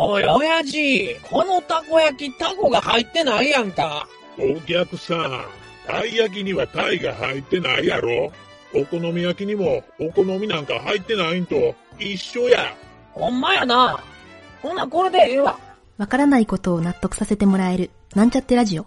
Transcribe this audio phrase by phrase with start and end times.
[0.00, 4.06] おい、親父、このたこ焼き、タコが入ってないやんか。
[4.38, 5.44] お客さん、
[5.88, 8.30] たい焼きにはタイが入ってないやろ
[8.72, 12.76] お好み焼きにもお好みなんか入ってないんと一緒や。
[13.12, 13.98] ほんまやな。
[14.62, 15.58] ほな、これでええわ。
[15.96, 18.86] わからないことを納得させてもらえる、なんちゃってラジオ。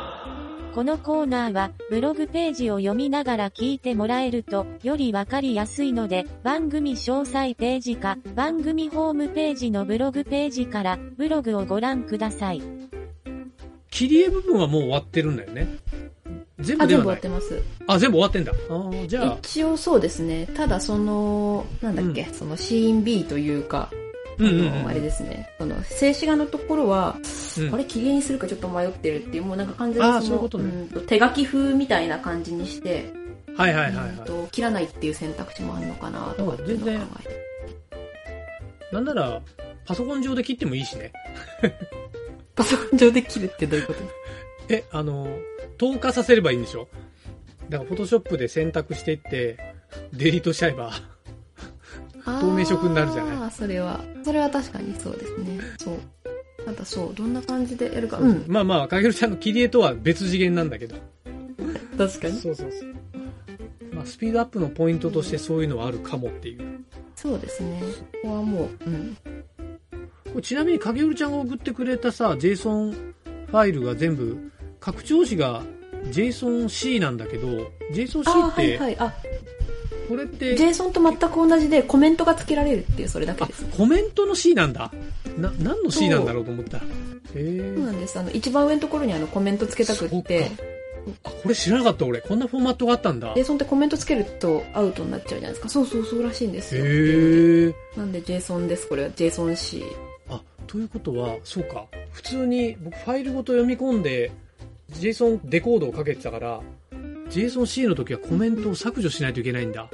[0.73, 12.61] このコーナーは、ブログページを読みながら聞いてもらえると、よりわかりやすいので、番組詳細ページか、番組ホームページのブログページから、ブログをご覧ください。
[12.61, 12.89] ー。
[13.89, 15.67] 切り絵部分はもう終わってるんだよね。
[16.61, 17.61] 全部あ、全部終わってます。
[17.87, 18.53] あ、全部終わってんだ。
[18.69, 20.47] あーじゃあ、一応そうですね。
[20.55, 24.10] ただその、なんだっけ、そのシーン B というか、うんうんうん
[24.47, 24.51] あ
[24.83, 25.49] のあれですね。
[25.59, 27.17] その、静止画のところは、
[27.59, 27.73] うん。
[27.73, 33.11] あれ、綺麗にするかちょっと迷ってるっていう、もうなんか完全にそうの、うんと手書き風みたいな感じにして、
[33.55, 34.11] はいはいはい
[34.51, 37.51] 切らないっていう選択肢もあるのかなとかっていうのを考えて。
[38.93, 39.41] なんなら、
[39.85, 41.11] パソコン上で切ってもいいしね。
[42.55, 43.99] パソコン上で切るってどういうこと？
[44.73, 45.27] え、あの、
[45.77, 46.87] 透過させればいいんでしょ？
[47.69, 49.57] だから、フォトショップで選択していって、
[50.13, 50.91] デリートしちゃえば、
[52.25, 55.59] 透明色になるじゃないそれは、それは確かにそうですね。
[55.77, 55.99] そう。
[56.65, 58.17] ただそう、どんな感じでやるか。
[58.17, 58.43] うん。
[58.47, 60.95] まあまあ、かげるちゃんの切り絵とは別次元なんだけど。
[61.97, 62.33] 確かに。
[62.39, 62.95] そうそうそう。
[63.93, 66.61] まあ、スピードアップのポイントとしてそういうのはあるかもっていう。
[67.15, 67.81] そうですね。
[68.23, 69.17] ここはもう、うん。
[70.31, 75.63] これちなみに影織ちゃんが送ってくれたさ JSON ファイルが全部拡張子が
[76.05, 79.30] JSONC なんだけど JSONC ってはいはい。
[80.13, 83.65] あ、これって JSON と全く同じでコメントが付けられるっていうそれだけあです。
[83.65, 84.91] コメントの C なんだ
[85.37, 86.85] な何の C なんだろうと思ったへそう
[87.35, 87.45] え
[87.85, 88.19] なんです。
[88.19, 90.51] あの、一番上のところにあのコメント付けたくって、
[91.23, 95.69] あこれ知らなかった俺こんなフォーマットがあったんだへ JSON ってコメント付けるとアウトになっちゃうじゃないですか。
[95.69, 96.83] そうそうそうらしいんですよ。
[96.85, 98.87] えなんで JSON です。
[98.87, 99.83] これは JSONC。
[100.29, 104.31] あということはそうか普通に僕ファイルごと読み込んで
[104.93, 106.61] JSON デコードをかけてたから
[107.29, 109.89] JSONC の時はコメントを削除しないといけないんだ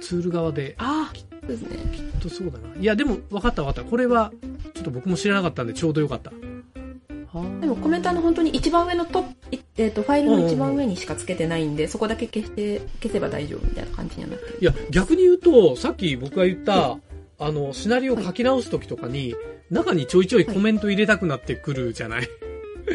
[0.00, 1.76] ツール側でああ、そうですね。
[1.92, 2.74] きっとそうだな。
[2.78, 3.88] いや、でも、分かった分かった。
[3.88, 4.32] これは、
[4.74, 6.30] ちょっと僕も知らなかったんで、ちょうどよかった。
[6.30, 14.58] はあでもコメントあの本当に一番上のトップ、いえっ、と、ファイルの一番上にしか付けてないんで、そこだけ消して、消せば大丈夫みたいな感じにはなってる。
[14.60, 16.98] いや、逆に言うと、さっき僕が言った、
[17.38, 19.34] あの、シナリオを書き直す時とかに、
[19.70, 22.28] 中にちょいちょいコメント入れたくなってくるじゃない、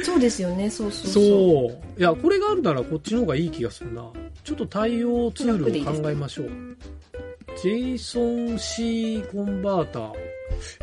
[0.04, 2.00] そうですよね、そうそうそうそう。
[2.00, 4.12] いや、これがあるならこっちの方がいい気がするな。
[4.44, 6.48] ちょっと対応ツールを考えましょう。
[7.64, 10.14] JSON-C コンバーター。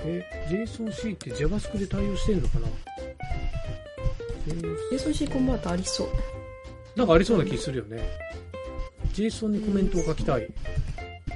[0.05, 2.69] え、JSON-C って JavaScript で対応してんのかな
[4.93, 6.09] ？JSONC コンバーターありそう。
[6.97, 8.03] なんかありそうな気するよね。
[9.13, 10.49] JSON にコメントを書きたい。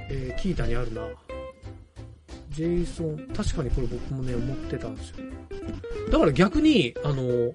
[0.09, 1.07] えー、キータにあるな。
[2.53, 5.17] JSON、確かにこれ僕もね、思ってたんですよ。
[6.11, 7.53] だから逆に、あの、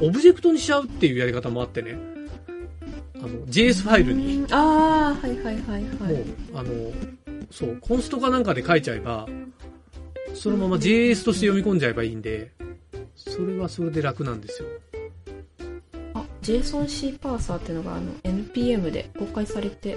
[0.00, 1.96] オブジェクトにしちゃうっていうやり方もあってね。
[3.22, 6.12] あの、JS ファイルに、ああ、はいはいはいはい。
[6.12, 6.24] もう、
[6.54, 6.70] あの、
[7.50, 9.26] そう、コンストかなんかで書いちゃえば、
[10.34, 12.50] そのまま JS として読み込んじゃえばいいんで、
[13.14, 14.68] それはそれで楽なんですよ。
[16.14, 19.96] あ、JSONC パーサーっていうのがあの NPM で公開されて、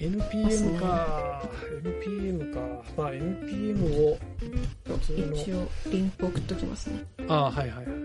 [0.00, 1.42] NPM か、
[1.82, 2.60] NPM か。
[2.96, 4.18] まあ NPM を、
[5.34, 7.04] 一応リンク送っときますね。
[7.26, 7.96] ああ、はいはいはい。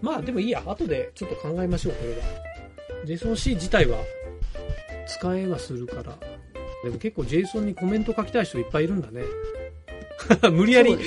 [0.00, 2.53] まあでもいいや、後でちょっと考えましょう、これは。
[3.04, 3.98] JSON-C 自体は
[5.06, 6.18] 使えはするから。
[6.84, 9.22] でも結構 JSON にコメント書きたい人いっぱいいるんだね。
[10.52, 11.02] 無理やりね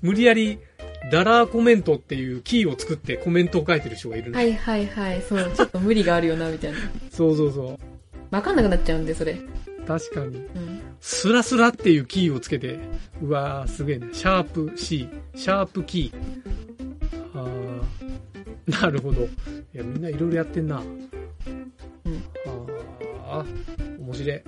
[0.00, 0.58] 無理やり、
[1.10, 4.36] ダラーコメントっていうキーを作ってコメントを書いてる人がいるね。
[4.36, 6.78] はいはいはい、そう、ちょっと無理があるよな、みたいな。
[7.10, 7.78] そうそうそう。
[8.30, 9.36] わかんなくなっちゃうんで、それ。
[9.86, 10.36] 確かに。
[10.36, 10.80] うん。
[11.00, 12.78] スラスラっていうキーをつけて、
[13.22, 14.08] うわー、すげえね。
[14.12, 17.38] シャープ C、シャープキー。
[17.38, 19.22] あー、なるほど。
[19.22, 19.26] い
[19.72, 20.82] や、みんないろいろやってんな。
[23.28, 23.40] うん。
[23.40, 24.42] あー、面白い。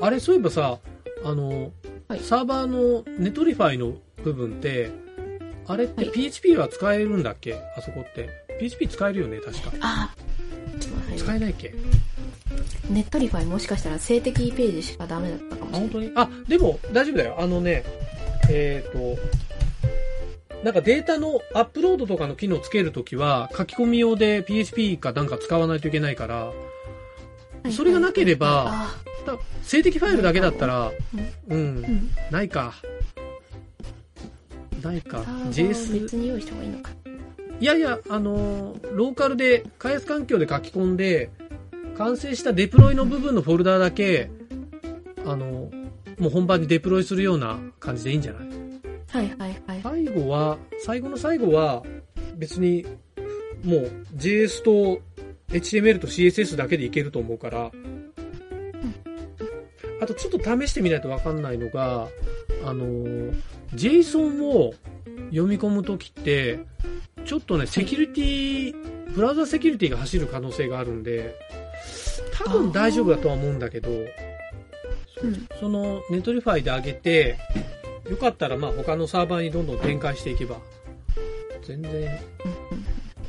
[0.00, 0.78] あれ、そういえばさ、
[1.24, 1.72] あの、
[2.08, 4.90] はいサーバーの Netlify の部分って、
[5.66, 7.54] あれってはい PHP は使えるんだっけ？
[7.76, 8.28] あそこって。
[8.60, 9.72] PHP 使えるよね、確か。
[9.80, 10.14] あ
[11.16, 11.74] 使えないっけ？
[12.90, 15.90] Netlify もしかしたら静的ページしかダメだったかもしあ、れない。
[15.90, 16.12] 本当に？
[16.14, 17.36] あ、でも大丈夫だよ。
[17.40, 17.84] あのね、
[18.48, 19.18] えっ、と、
[20.64, 26.52] なんかデータのアップロードとかの機能つけるときは、書き込み用で PHP かなんか使わないといけないから、
[27.72, 28.94] それがなければあ
[29.26, 30.94] だ静的ファイルだけだったら、う、
[31.48, 32.10] うんん。
[32.30, 32.74] ないか。
[34.82, 35.18] ないか
[35.50, 36.90] JS、別に用意した方がいいのか。
[37.58, 41.30] いやいや、あのーローカルで、開発環境で書き込んで、
[41.96, 44.30] 完成したデプロイの部分のフォルダーだけ、
[45.24, 45.86] あのー
[46.20, 48.48] もう本番にデプロイするような感じでいいんじゃない？
[49.10, 49.80] はいはいはい。
[49.82, 51.82] 最後は、最後の最後は、
[52.36, 52.86] 別に、
[53.64, 55.00] もう JS と
[55.48, 57.70] HTML と CSS だけでいけると思うから、
[60.00, 62.08] あとちょっと試してみないとわかんないのが、
[62.64, 63.34] あのー、
[63.74, 64.74] JSON を
[65.30, 66.60] 読み込むときって、
[67.24, 71.34] ちょっとね、セキュリティ、ブラウザセキュリティが走る可能性があるんで、
[72.32, 73.94] 多分大丈夫だとは思うんだけど、う
[75.26, 75.48] ん。
[75.58, 77.38] その Netlify で上げて、
[78.08, 80.58] よかったらまあ他のサーバーにどんどん展開していけば、
[81.62, 82.18] 全然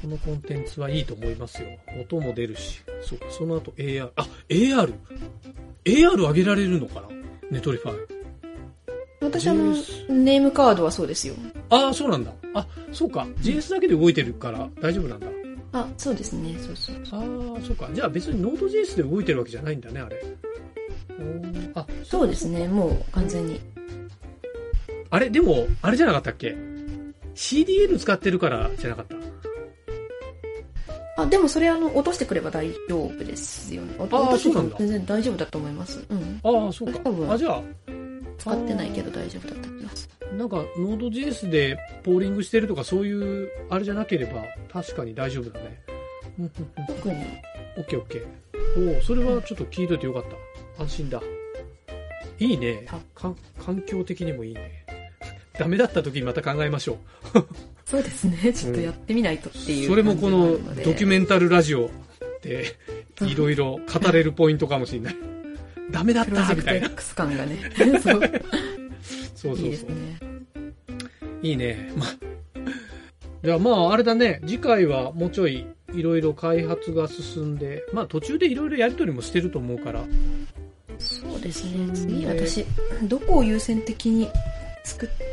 [0.07, 1.67] このコンテンツはいいと思いますよ。
[1.99, 2.81] 音も出るし。
[3.01, 4.09] そうか、その後 AR。
[4.15, 7.07] あ、AR!AR 上げられるのかな？
[7.51, 7.97] Netlify。
[9.19, 11.33] 私あの JS、ネームカードはそうですよ。
[11.69, 12.31] ああ、そうなんだ。
[12.53, 13.27] あ、そうか。
[13.41, 15.27] JS だけで動いてるから大丈夫なんだ。
[15.73, 16.55] あ、そうですね。
[16.57, 16.95] そうそう。
[17.11, 17.89] ああ、そうか。
[17.91, 20.23] じゃあ別に Node.js で動いてるわけじゃないんだね、あれ。
[21.75, 22.65] あ、そうですね。
[22.69, 23.59] もう完全に。
[25.09, 25.29] あれ？
[25.29, 26.55] でも、あれじゃなかったっけ
[27.35, 29.16] ?CDN 使ってるからじゃなかった？
[31.17, 33.95] あ、でもそれあの、落としてくれば大丈夫ですよね。
[33.97, 36.05] 落としてそうなんだ全然大丈夫だと思います。
[36.09, 36.39] うん。
[36.43, 37.11] ああ、そうか多。
[37.11, 37.63] 分あ、じゃあ、
[38.37, 45.81] 使ってないけど大丈夫だった気がすなんか、Node.js でポーリングしてるとかそういう、あれじゃなければ、確かに大丈夫だね。
[46.87, 47.15] 特に。
[47.77, 48.95] オッケーオッケー。
[48.95, 50.23] おお、それはちょっと聞いといてよかっ
[50.77, 50.83] た。
[50.83, 51.21] 安心だ。
[52.39, 52.85] いいね
[53.15, 54.85] 環境的にもいいね。
[55.57, 56.99] ダメだった時にまた考えましょ
[57.89, 58.51] そうですね。
[58.51, 59.75] ちょっとやってみないとってう。
[59.75, 59.87] いう。
[59.87, 61.89] それもこのドキュメメンタルラジオ
[62.41, 62.75] で、
[63.21, 65.15] いろいろ語れるポイントかもしれない。
[65.89, 66.87] ダメだっプロジェクトたみたいな。
[66.87, 67.71] X 感がね。
[67.77, 67.99] そう。
[68.01, 68.25] そうそう
[69.35, 69.57] そう。
[69.57, 69.93] いいですね。
[71.41, 71.93] いいね。
[71.95, 72.15] まあ、
[73.41, 80.03] じゃあまああれだね、次回はもうちょいいろいろ開発が進んで、まあ途中でいろいろやりとりもしてると思うから、
[80.99, 81.93] そうですうんね。
[81.93, 82.65] 次私、
[83.03, 84.27] どこを優先的に
[84.83, 85.26] 作って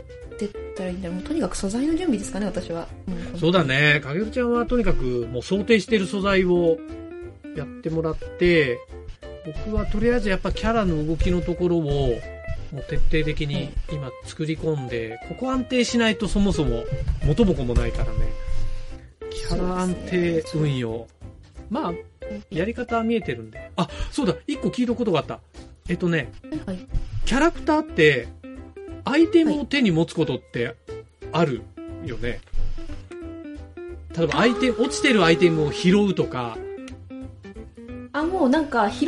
[0.75, 1.17] ったらいいんだろう。
[1.17, 2.89] もうとにかく素材の準備ですかね、私は。
[3.09, 3.65] うんそうだ。
[3.65, 6.79] ね、かげるちゃんはとにかくもう想定してる素材を
[7.57, 8.79] やってもらって、
[9.67, 11.83] 僕はとりあえずやっぱキャラの動きのところを
[12.73, 16.85] もう徹底的に今作り込んで、ここ安定しないとそもそも
[17.25, 18.33] 元も子もないからね。
[19.31, 21.07] キャラ安定運用。
[21.71, 21.93] まあ、
[22.51, 23.71] やり方は見えてるんで。
[23.77, 25.41] あ、そうだ、一個聞いたことがあった。
[25.89, 26.33] えっとね、
[26.67, 26.79] はい。
[27.25, 28.29] キャラクターって、
[29.05, 30.75] アイテムを手に持つことって
[31.33, 31.63] ある
[32.05, 32.41] よね。
[34.17, 36.57] 例えば、アイテム、落ちてるアイテムを拾うとか、
[38.13, 39.07] あ、もうなんか、拾、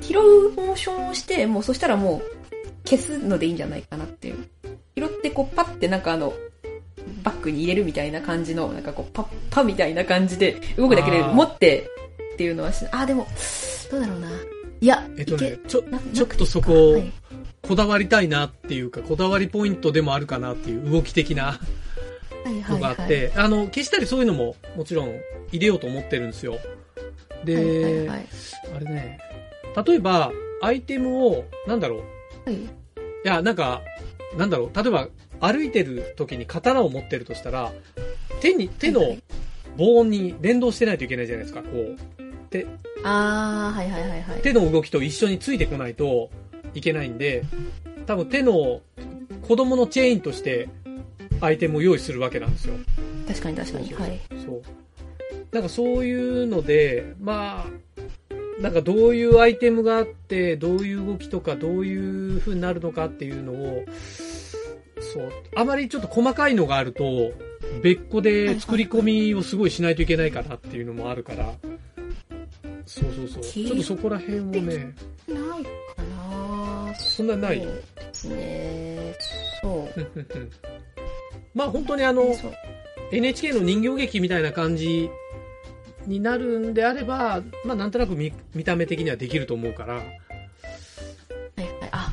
[0.00, 4.36] 拾うモーションをして、もうそしたらもう消すのでいいんじゃないかなっていう。
[4.96, 6.32] 拾ってこうパッてなんかあの、
[7.22, 11.90] バッグに入れるみたいな感じの、なんかこうパッパみたいな感じで動くだけで持って
[12.34, 13.26] っていうのはし、あ、でも、
[13.90, 14.30] どうだろうな。
[14.80, 17.12] いや、えっとね、ちょな、ちょっとそこをはい
[17.66, 21.44] こだわりたいなっていうか、こだわりポイントでもあるかなっていう動き的な
[22.44, 22.72] はいはいはい。
[22.74, 25.14] のがあって、あの、消したりそういうのももちろん
[25.50, 26.58] 入れようと思ってるんですよ。
[27.44, 28.26] で、はいはいはい。
[28.76, 29.18] あれね、
[29.86, 30.32] 例えば、
[30.62, 31.96] アイテムを、なんだろ
[32.46, 32.60] う、はい。
[32.60, 32.68] い
[33.24, 33.82] や、なんか、
[34.36, 35.08] なんだろう、例えば、
[35.40, 37.72] 歩いてる時に刀を持ってるとしたら、
[38.40, 39.22] 手に、手のはいはい
[39.76, 41.96] 棒に連動してないといけないじゃないですか、こう。
[42.48, 42.66] 手、
[43.04, 44.40] あー、はいはいはいはい。
[44.40, 46.30] 手の動きと一緒についてこないと
[46.78, 47.44] いけないんで、
[48.06, 48.80] 多分手の
[49.42, 50.68] 子供のチェーンとして
[51.40, 52.74] アイテムを用意するわけなんですよ。
[53.26, 53.94] 確かに確かに。
[53.94, 54.20] はい。
[54.44, 54.62] そう。
[55.52, 63.84] なんかそういうので、まあ、なんかどういうアイテムがあって、どういう動きとか、どういう風になるのかっていうのを、
[65.00, 67.32] そう、あまりちょっと細かいのがあると、
[67.82, 71.52] 別個で作り込みをすごいしないといけないかなっていうのもあるから、
[72.86, 73.42] そうそうそう。
[73.42, 74.94] ちょっとそこら辺をね、
[75.28, 75.34] な
[77.16, 77.82] そんなないそうで
[78.12, 79.14] すね。
[79.62, 80.00] そう。
[81.54, 82.36] まあ本当にあの、
[83.10, 85.08] NHK の人形劇みたいな感じ
[86.06, 91.72] になるんであれば、まあなんとなく見見た目的にはできると思うから、はいはい。
[91.92, 92.12] あ、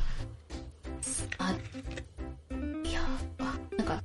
[1.39, 1.55] あ、
[2.89, 3.01] いや、
[3.39, 4.01] あ、なんか、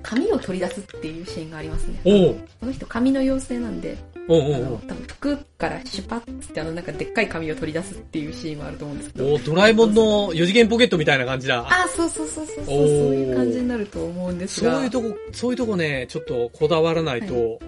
[0.00, 2.00] 紙を取り出すっていうシーンがありますね。
[2.04, 3.96] おうこの人紙の妖精なんで、
[4.28, 4.78] うんうあのんうん。
[4.80, 9.34] 多分服からシュパッつってあのなんかでっかい紙を取り出すっていうシーンもあると思うんですけど。
[9.34, 11.66] おドラえもんの4次元ポケットみたいな感じだ。
[11.68, 14.74] あ、そうそうそうそうそう、いう感じになると思うんですが。
[14.74, 17.58] そういうとこ、そういうとこね、ちょっとこだわらないと、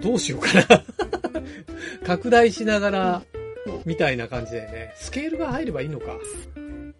[0.00, 0.84] どうしようかな。
[2.04, 3.22] 拡大しながら
[3.84, 4.92] みたいな感じだよね。
[4.96, 6.18] スケールが入ればいいのか。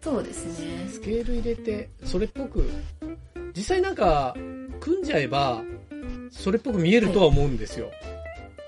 [0.01, 0.87] そうですね。
[0.91, 2.63] スケール入れて、それっぽく、
[3.55, 4.35] 実際なんか、
[4.79, 5.63] 組んじゃえば、
[6.31, 7.91] それっぽく見えるとは思うんですよ。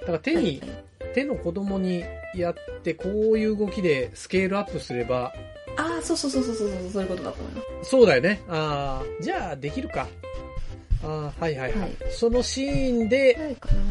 [0.04, 0.84] だから手に、はい
[1.14, 2.04] 手の子供に
[2.36, 5.32] やって、こういう動きでスケールアップすれば、
[5.78, 7.90] ああ、そうそうそうそうそう、そういうことだと思います。
[7.90, 8.42] そうだよね。
[8.50, 10.08] ああ、じゃあできるか。
[11.04, 11.80] ああ、はいはいはい。
[11.80, 13.82] はいそのシーンで、ないかな。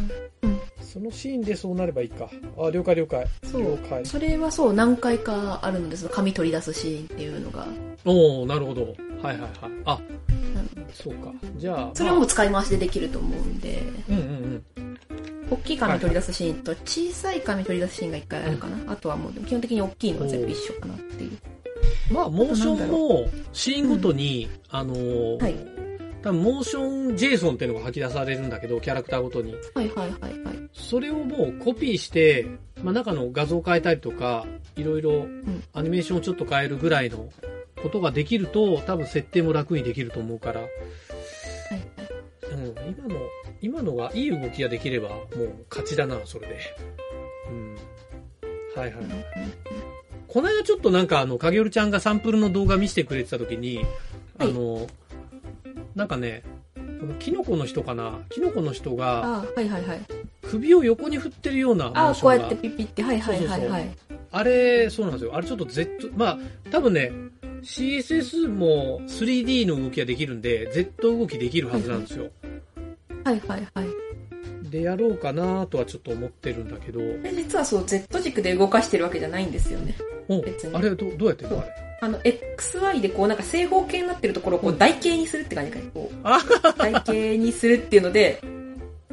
[0.43, 0.61] うん。
[0.81, 2.29] そのシーンでそうなればいいか。
[2.59, 3.27] あ了解了解。
[3.45, 4.05] そう了解。
[4.05, 7.67] それはそう、何回かあるんです紙取り出すシーンっていうのが。
[8.05, 8.83] おおなるほど。
[8.83, 9.51] はいはいはい。
[9.85, 10.01] あ、
[10.93, 11.33] そうか。
[11.57, 14.65] じゃあ、それはもう使い回しでできると思うんで、まあうんうんうん。
[15.53, 18.93] 大きい紙取り出すシーンと小さい紙取り出すシーンが一回あるかな。
[18.93, 21.39] あとはもう基本的に大きいのは全部一緒かなっていう。
[22.11, 25.55] まあ、モーションも、シーンごとに、あのーはい
[26.23, 29.55] 多分、モーション JSON っていうのが吐き出されるんだけど、キャラクターごとに。
[29.75, 30.69] はいはいはいはい。
[30.73, 32.47] それをもうコピーして、
[32.83, 35.27] まあ、中の画像を変えたりとか、いろいろ
[35.73, 37.29] アニメーションをちょっと変えるぐらいの
[37.83, 40.61] ことができると、多分設定も楽にできると思うから。
[42.55, 43.21] うん、今の、
[43.61, 45.27] 今のがいい動きができれば、もう
[45.71, 46.59] 勝ちだな、それで。
[47.51, 47.75] うん。
[48.81, 49.05] はいはい。
[50.29, 53.85] この間ちょっとなんかあの、影織ちゃんがサンプルの動画見せてくれてた時に、
[54.39, 54.87] あの、
[55.95, 56.43] なんかね、
[56.75, 58.21] このキノコの人かな？
[58.31, 60.01] キノコの人がああ、はいはいはい。
[60.43, 63.91] 首を横に振ってるようなモああ、ーションがこうやってピッピって、はいはいはいはい。
[64.31, 65.35] あれ、そうなんですよ。
[65.35, 66.39] あれちょっと Z、まあ、
[66.71, 67.13] 多分ね、
[67.63, 72.31] CSS も 3D の動きができるんで、Z 動きできるはずなんですよ。
[73.25, 74.71] はいはいはい。
[74.71, 79.95] で、やろうかなとはちょっと思ってるんだけど、で実はそう、Z 軸で動かしてるわけじゃないんですよね。
[80.29, 81.59] お別にあれどどうやってんの？
[81.59, 81.69] あれ。
[82.01, 85.85] あの、XY でこうなんか正方形になってるところをこううん台形にするって感じかね。
[85.95, 86.41] こう、あ
[86.79, 88.41] 台形にするっていうので、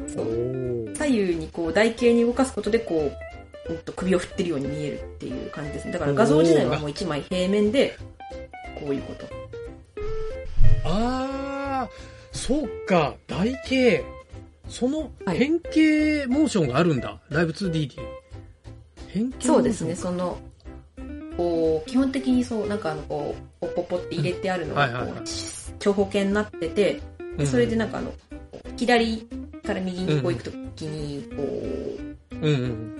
[0.08, 3.10] そおう、ー左右にこう台形に動かすことでこ
[3.68, 5.92] う、うんと首を振ってるように見えるっていう感じですね。
[5.92, 7.96] だから画像自体はもう一枚平面で、
[8.80, 9.26] こういうこと。
[10.84, 14.04] あー、そうか、台形。
[14.68, 17.20] そのはい変形モーションがあるんだ。
[17.28, 17.90] ライブ 2D に。
[19.08, 20.38] 変形そうですね、その、
[21.36, 25.24] こう、基本的にそう、なんかあの、こう、ポッポッポって入れてあるのが、はいはいはいこう、
[25.78, 27.00] 長方形になってて、
[27.36, 28.12] でそれでなんかあの、
[28.76, 29.18] 左
[29.64, 32.96] から右にこう行くときに、こう、うんうん。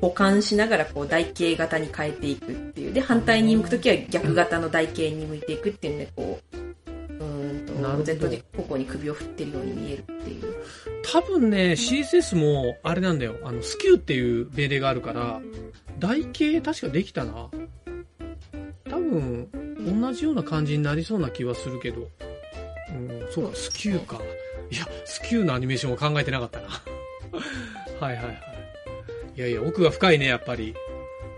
[0.00, 2.92] 保管しながらこう台形型に変えていくっていう。
[2.92, 6.51] で、反対に向くときは逆型の台形に向いていくっていうんで、こう、
[8.02, 10.54] Z 軸方向に首を振ってるように見えるっていう。
[11.02, 13.36] 多分ね、CSS も、あれなんだよ。
[13.44, 15.40] あの、スキューっていう命令があるから、
[15.98, 17.48] 台形確かできたな。
[18.88, 19.48] 多分、
[20.00, 22.08] 同じような感じになりそうな気はするけど。
[22.90, 24.20] うん、そうか、スキューか。
[24.70, 26.68] いや、スキューのアニメーションは考えてなかったな。
[28.00, 28.38] はいはいはい。
[29.36, 30.74] いやいや、奥が深いね、やっぱり。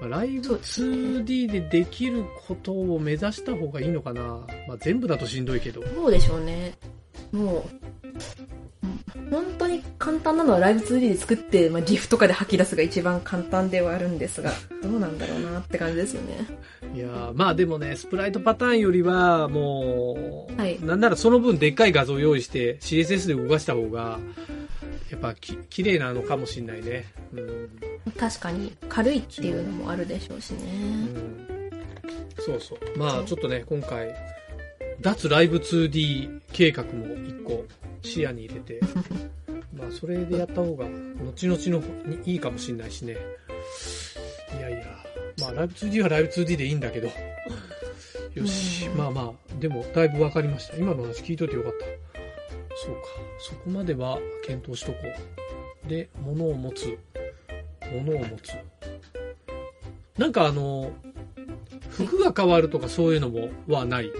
[0.08, 4.22] まあライブそうですね 2D でできることを目指した方がいいのかな。
[4.68, 5.80] まあ、全部だとしんどいけど。
[5.80, 6.74] どうでしょうね。
[7.32, 7.94] もう、うん
[9.30, 16.46] 本当に簡単なのはライブ 2D で作って、まあ、GIF とかで吐き出すが一番簡単ではあるんですが、どうなんだろうなって感じですよね。
[16.94, 24.18] いやーまあでもね、スプライトパターンよりは、もう、はいなんならその分でっかい画像を用意して CSS で動かした方が、
[25.10, 27.06] やっぱき綺麗なのかもしんないね。
[27.32, 27.70] うん。
[28.18, 30.72] 確かに軽いっていうのもあるでしょうしうね。
[30.72, 31.70] ん、
[32.38, 32.98] そうそう。
[32.98, 34.14] まあちょっとね、今回、
[35.00, 37.64] 脱ライブ 2D 計画も一個
[38.02, 38.80] 視野に入れて、
[39.74, 43.16] まあそれでやった方が、後々のにいいかもしんないしね。
[44.58, 45.04] いやいや、
[45.40, 47.08] まあライブ 2D はライブ 2D でいいんだけど、
[48.34, 50.76] よし、うんまあまあ、でもだいぶわかりました。
[50.76, 51.86] 今の話聞いといてよかった。
[52.76, 53.00] そうか、
[53.38, 54.98] そこまでは検討しとこ
[55.86, 55.88] う。
[55.88, 56.98] で、物を持つ。
[57.94, 58.52] 物を持つ。
[60.18, 60.90] なんかあの、
[61.90, 64.10] 服が変わるとかそういうのもはない。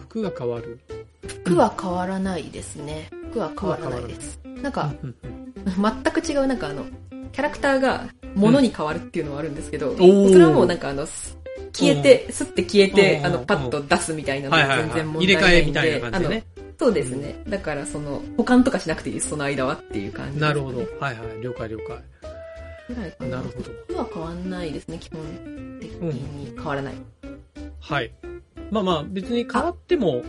[0.00, 0.78] 服が変わる。
[1.26, 3.08] 服は変わらないですね。
[3.30, 4.40] 服は変わらないです。
[4.44, 6.84] なんか、うんうん全く違う、なんかあの、
[7.32, 11.38] キャラクターが物に変わるっていうのはあるんですけど、ーそれはもうなんかあの、す
[11.72, 14.76] 消えて、スッて消えて、うんあの、パッと出すみたいなのは。
[14.78, 16.44] 全然問入れ題ないんで、替えみたいな感じでね。
[16.78, 17.42] そうですね。
[17.48, 20.40] だからその、保管とかしなくていいです、その間はっていう感じね。
[20.40, 20.78] なるほど。
[20.78, 21.40] はいはい。
[21.40, 21.96] 了解了解。
[22.88, 23.38] ぐらいかな。
[23.38, 23.70] なるほど。
[23.88, 26.94] 服は変わんないですね、基本的に変わらない。
[27.80, 28.12] はい。
[28.70, 30.22] まあまあ、別に変わっても、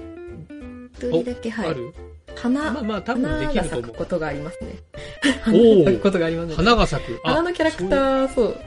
[0.94, 1.70] 一人だけ、はい。
[1.70, 1.94] ある、
[2.36, 3.82] 花、まあまあ、多分で花きると思う。
[3.82, 4.76] が咲くことがありますね。
[5.48, 6.56] おーことがありますね。
[6.56, 7.20] 花が咲く。
[7.24, 8.26] 花のキャラクター。
[8.26, 8.58] ー、そう。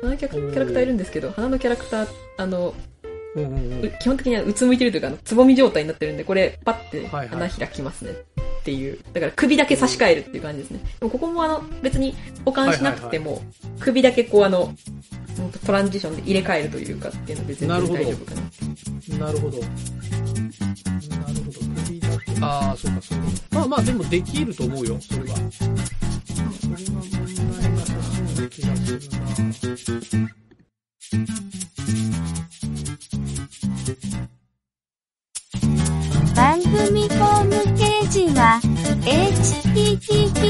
[0.00, 2.08] 花のキャラクターいるんですけど、花のキャラクター、
[2.38, 2.74] あの、
[3.36, 8.10] うんうんうんう基本的にはうつむいてるというか、つぼみ状態になってるんで、これ、パッてはいはい花開きますね。
[8.60, 8.98] っていう。
[9.12, 10.80] だから首だけ差し替えるっていう感じですね。
[10.98, 13.42] でもここもあの、別に保管しなくても、
[13.78, 14.74] 首だけこうあの、
[15.64, 18.34] トランジションで入れ替えるというかっていうので全然大丈夫か
[19.18, 19.26] な。
[19.26, 19.58] なるほど。
[19.58, 19.80] なるほ
[21.50, 21.60] ど。
[21.86, 22.32] 首だけ。
[22.40, 23.24] ああ、そうか、そうか。
[23.52, 25.36] まあまあ、でもできると思うよ、それは。
[25.36, 25.70] それ
[26.94, 30.30] は問題なさそうな気がするな。
[36.34, 38.60] 番組ホームページは、
[39.84, 40.40] https,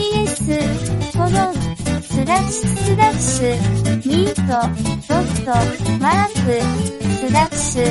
[1.12, 1.54] コロン、
[2.02, 3.46] スラッシュスラッシュ、
[4.06, 4.42] ミート、
[5.08, 5.50] ドット、
[5.98, 6.50] マーク、
[7.16, 7.84] スラッシュ、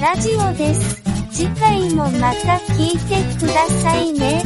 [0.00, 1.02] ラジオです。
[1.30, 4.42] 次回もまた聞いてくださいね。